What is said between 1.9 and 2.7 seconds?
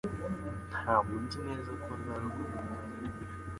azarokoka